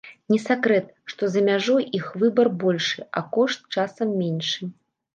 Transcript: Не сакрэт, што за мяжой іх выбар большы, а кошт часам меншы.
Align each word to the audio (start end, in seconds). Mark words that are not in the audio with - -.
Не 0.35 0.37
сакрэт, 0.45 0.87
што 1.13 1.29
за 1.35 1.43
мяжой 1.51 1.87
іх 1.99 2.09
выбар 2.23 2.51
большы, 2.67 3.09
а 3.17 3.27
кошт 3.39 3.73
часам 3.83 4.21
меншы. 4.27 4.63